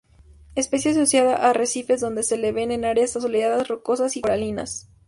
[0.55, 4.89] Especie asociada a arrecifes, donde se les ve en áreas soleadas rocosas y coralinas.